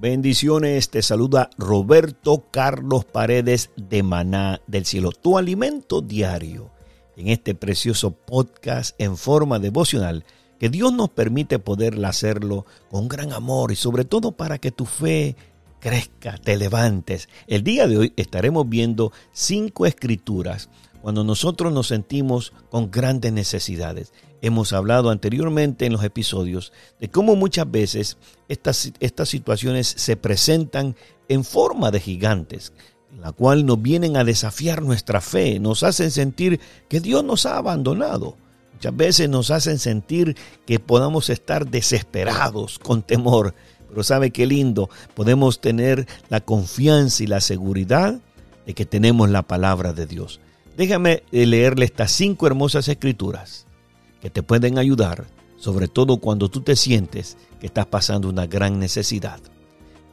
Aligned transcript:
Bendiciones, 0.00 0.90
te 0.90 1.02
saluda 1.02 1.50
Roberto 1.58 2.44
Carlos 2.52 3.04
Paredes 3.04 3.70
de 3.74 4.04
Maná 4.04 4.60
del 4.68 4.86
Cielo, 4.86 5.10
tu 5.10 5.38
alimento 5.38 6.02
diario, 6.02 6.70
en 7.16 7.26
este 7.26 7.56
precioso 7.56 8.12
podcast 8.12 8.94
en 9.00 9.16
forma 9.16 9.58
devocional 9.58 10.24
que 10.60 10.68
Dios 10.68 10.92
nos 10.92 11.08
permite 11.08 11.58
poder 11.58 12.04
hacerlo 12.04 12.64
con 12.92 13.08
gran 13.08 13.32
amor 13.32 13.72
y 13.72 13.74
sobre 13.74 14.04
todo 14.04 14.30
para 14.30 14.58
que 14.58 14.70
tu 14.70 14.86
fe 14.86 15.34
crezca, 15.80 16.38
te 16.38 16.56
levantes. 16.56 17.28
El 17.48 17.64
día 17.64 17.88
de 17.88 17.98
hoy 17.98 18.12
estaremos 18.14 18.68
viendo 18.68 19.10
cinco 19.32 19.84
escrituras 19.84 20.70
cuando 21.02 21.24
nosotros 21.24 21.72
nos 21.72 21.88
sentimos 21.88 22.52
con 22.70 22.90
grandes 22.90 23.32
necesidades. 23.32 24.12
Hemos 24.40 24.72
hablado 24.72 25.10
anteriormente 25.10 25.86
en 25.86 25.92
los 25.92 26.04
episodios 26.04 26.72
de 27.00 27.08
cómo 27.08 27.36
muchas 27.36 27.70
veces 27.70 28.18
estas, 28.48 28.92
estas 29.00 29.28
situaciones 29.28 29.86
se 29.96 30.16
presentan 30.16 30.96
en 31.28 31.44
forma 31.44 31.90
de 31.90 32.00
gigantes, 32.00 32.72
la 33.20 33.32
cual 33.32 33.66
nos 33.66 33.80
vienen 33.80 34.16
a 34.16 34.24
desafiar 34.24 34.82
nuestra 34.82 35.20
fe, 35.20 35.58
nos 35.58 35.82
hacen 35.82 36.10
sentir 36.10 36.60
que 36.88 37.00
Dios 37.00 37.24
nos 37.24 37.46
ha 37.46 37.56
abandonado. 37.56 38.36
Muchas 38.74 38.96
veces 38.96 39.28
nos 39.28 39.50
hacen 39.50 39.80
sentir 39.80 40.36
que 40.64 40.78
podamos 40.78 41.30
estar 41.30 41.68
desesperados, 41.68 42.78
con 42.78 43.02
temor. 43.02 43.54
Pero 43.88 44.04
sabe 44.04 44.30
qué 44.30 44.46
lindo, 44.46 44.88
podemos 45.14 45.60
tener 45.60 46.06
la 46.28 46.40
confianza 46.40 47.24
y 47.24 47.26
la 47.26 47.40
seguridad 47.40 48.20
de 48.66 48.74
que 48.74 48.86
tenemos 48.86 49.30
la 49.30 49.42
palabra 49.42 49.92
de 49.92 50.06
Dios. 50.06 50.40
Déjame 50.78 51.24
leerle 51.32 51.86
estas 51.86 52.12
cinco 52.12 52.46
hermosas 52.46 52.86
escrituras 52.86 53.66
que 54.20 54.30
te 54.30 54.44
pueden 54.44 54.78
ayudar, 54.78 55.26
sobre 55.56 55.88
todo 55.88 56.18
cuando 56.18 56.48
tú 56.48 56.60
te 56.60 56.76
sientes 56.76 57.36
que 57.58 57.66
estás 57.66 57.86
pasando 57.86 58.28
una 58.28 58.46
gran 58.46 58.78
necesidad. 58.78 59.40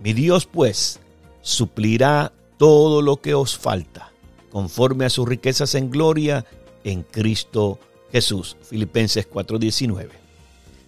Mi 0.00 0.14
Dios 0.14 0.46
pues 0.46 1.00
suplirá 1.42 2.32
todo 2.56 3.02
lo 3.02 3.18
que 3.18 3.34
os 3.34 3.58
falta, 3.58 4.10
conforme 4.50 5.04
a 5.04 5.10
sus 5.10 5.28
riquezas 5.28 5.74
en 5.74 5.90
gloria 5.90 6.46
en 6.82 7.02
Cristo 7.02 7.78
Jesús. 8.10 8.56
Filipenses 8.62 9.28
4:19. 9.30 10.08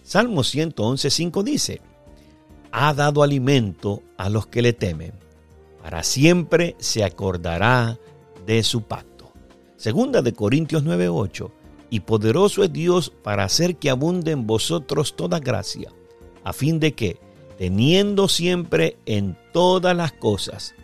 Salmo 0.03 0.41
111:5 0.41 1.43
dice, 1.43 1.83
ha 2.73 2.95
dado 2.95 3.23
alimento 3.23 4.03
a 4.17 4.31
los 4.31 4.47
que 4.47 4.63
le 4.63 4.73
temen, 4.73 5.13
para 5.83 6.03
siempre 6.03 6.77
se 6.79 7.05
acordará 7.05 7.99
de 8.47 8.63
su 8.63 8.81
pacto. 8.81 9.16
Segunda 9.77 10.23
de 10.23 10.33
Corintios 10.33 10.85
9:8 10.85 11.51
y 11.91 12.01
poderoso 12.01 12.65
es 12.65 12.73
Dios 12.73 13.13
para 13.23 13.45
hacer 13.45 13.77
que 13.77 13.91
abunde 13.91 14.33
en 14.33 14.47
vosotros 14.47 15.15
toda 15.17 15.39
gracia, 15.39 15.93
a 16.45 16.53
fin 16.53 16.81
de 16.81 16.95
que, 16.95 17.19
teniendo 17.59 18.29
siempre 18.29 18.97
en 19.07 19.37
todas 19.53 19.97
las 19.97 20.13
cosas 20.13 20.75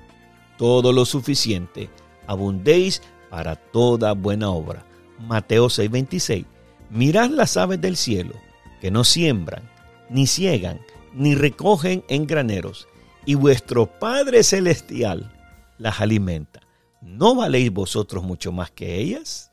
todo 0.58 0.92
lo 0.92 1.04
suficiente, 1.04 1.90
abundéis 2.26 3.02
para 3.30 3.56
toda 3.56 4.12
buena 4.12 4.50
obra. 4.50 4.84
Mateo 5.18 5.68
6:26. 5.68 6.44
Mirad 6.90 7.30
las 7.30 7.56
aves 7.56 7.80
del 7.80 7.96
cielo, 7.96 8.34
que 8.80 8.90
no 8.90 9.04
siembran, 9.04 9.62
ni 10.10 10.26
ciegan, 10.26 10.80
ni 11.14 11.34
recogen 11.34 12.04
en 12.08 12.26
graneros, 12.26 12.86
y 13.24 13.34
vuestro 13.34 13.86
Padre 13.86 14.42
Celestial 14.42 15.32
las 15.78 16.00
alimenta. 16.00 16.60
¿No 17.02 17.34
valéis 17.34 17.72
vosotros 17.72 18.22
mucho 18.22 18.52
más 18.52 18.70
que 18.70 18.98
ellas? 18.98 19.50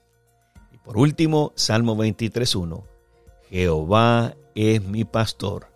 Por 0.86 0.97
último, 0.97 1.52
Salmo 1.56 1.97
23.1. 1.97 2.83
Jehová 3.50 4.36
es 4.53 4.83
mi 4.83 5.03
pastor, 5.03 5.72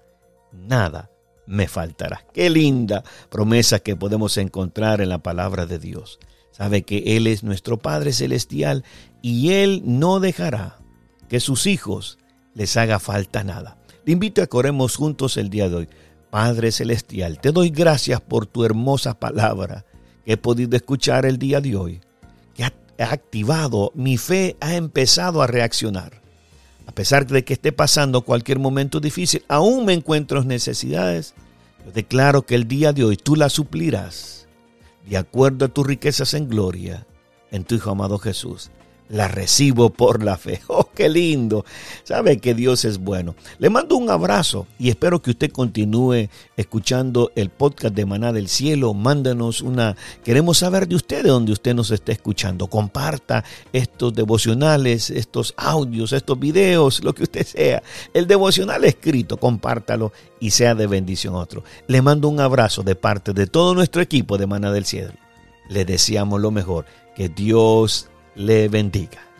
nada 0.51 1.09
me 1.47 1.67
faltará. 1.67 2.25
Qué 2.31 2.49
linda 2.49 3.03
promesa 3.29 3.79
que 3.79 3.95
podemos 3.95 4.37
encontrar 4.37 5.01
en 5.01 5.09
la 5.09 5.23
palabra 5.23 5.65
de 5.65 5.79
Dios. 5.79 6.19
Sabe 6.51 6.83
que 6.83 7.17
Él 7.17 7.25
es 7.25 7.43
nuestro 7.43 7.79
Padre 7.79 8.13
Celestial 8.13 8.83
y 9.23 9.51
Él 9.51 9.81
no 9.83 10.19
dejará 10.19 10.79
que 11.27 11.39
sus 11.39 11.65
hijos 11.65 12.19
les 12.53 12.77
haga 12.77 12.99
falta 12.99 13.43
nada. 13.43 13.77
Le 14.05 14.13
invito 14.13 14.43
a 14.43 14.47
que 14.47 14.57
oremos 14.57 14.95
juntos 14.95 15.37
el 15.37 15.49
día 15.49 15.69
de 15.69 15.75
hoy. 15.75 15.89
Padre 16.29 16.71
Celestial, 16.71 17.39
te 17.39 17.51
doy 17.51 17.71
gracias 17.71 18.21
por 18.21 18.45
tu 18.45 18.63
hermosa 18.63 19.19
palabra 19.19 19.85
que 20.25 20.33
he 20.33 20.37
podido 20.37 20.75
escuchar 20.75 21.25
el 21.25 21.37
día 21.37 21.61
de 21.61 21.75
hoy 21.75 22.01
activado, 22.97 23.91
mi 23.95 24.17
fe 24.17 24.55
ha 24.59 24.75
empezado 24.75 25.41
a 25.41 25.47
reaccionar. 25.47 26.21
A 26.85 26.91
pesar 26.91 27.25
de 27.25 27.43
que 27.43 27.53
esté 27.53 27.71
pasando 27.71 28.21
cualquier 28.21 28.59
momento 28.59 28.99
difícil, 28.99 29.43
aún 29.47 29.85
me 29.85 29.93
encuentro 29.93 30.41
en 30.41 30.47
necesidades, 30.47 31.33
yo 31.85 31.91
declaro 31.91 32.43
que 32.43 32.55
el 32.55 32.67
día 32.67 32.93
de 32.93 33.03
hoy 33.03 33.17
tú 33.17 33.35
la 33.35 33.49
suplirás 33.49 34.47
de 35.07 35.17
acuerdo 35.17 35.65
a 35.65 35.69
tus 35.69 35.85
riquezas 35.85 36.33
en 36.33 36.47
gloria 36.47 37.05
en 37.51 37.63
tu 37.63 37.75
Hijo 37.75 37.91
amado 37.91 38.19
Jesús 38.19 38.71
la 39.09 39.27
recibo 39.27 39.91
por 39.91 40.23
la 40.23 40.37
fe. 40.37 40.61
¡Oh, 40.67 40.82
qué 40.93 41.09
lindo! 41.09 41.65
Sabe 42.03 42.37
que 42.37 42.53
Dios 42.53 42.85
es 42.85 42.97
bueno. 42.97 43.35
Le 43.59 43.69
mando 43.69 43.97
un 43.97 44.09
abrazo 44.09 44.67
y 44.79 44.89
espero 44.89 45.21
que 45.21 45.31
usted 45.31 45.51
continúe 45.51 46.29
escuchando 46.55 47.31
el 47.35 47.49
podcast 47.49 47.95
de 47.95 48.05
Maná 48.05 48.31
del 48.31 48.47
Cielo. 48.47 48.93
Mándanos 48.93 49.61
una... 49.61 49.95
Queremos 50.23 50.59
saber 50.59 50.87
de 50.87 50.95
usted 50.95 51.23
de 51.23 51.29
donde 51.29 51.51
usted 51.51 51.73
nos 51.73 51.91
está 51.91 52.11
escuchando. 52.11 52.67
Comparta 52.67 53.43
estos 53.71 54.13
devocionales, 54.13 55.09
estos 55.09 55.53
audios, 55.57 56.13
estos 56.13 56.39
videos, 56.39 57.03
lo 57.03 57.13
que 57.13 57.23
usted 57.23 57.45
sea. 57.45 57.83
El 58.13 58.27
devocional 58.27 58.85
escrito, 58.85 59.37
compártalo 59.37 60.11
y 60.39 60.51
sea 60.51 60.75
de 60.75 60.87
bendición 60.87 61.35
a 61.35 61.39
otro. 61.39 61.63
Le 61.87 62.01
mando 62.01 62.27
un 62.27 62.39
abrazo 62.39 62.83
de 62.83 62.95
parte 62.95 63.33
de 63.33 63.47
todo 63.47 63.73
nuestro 63.73 64.01
equipo 64.01 64.37
de 64.37 64.47
Maná 64.47 64.71
del 64.71 64.85
Cielo. 64.85 65.13
Le 65.69 65.85
deseamos 65.85 66.41
lo 66.41 66.51
mejor. 66.51 66.85
Que 67.15 67.29
Dios 67.29 68.09
le 68.35 68.67
bendiga. 68.67 69.32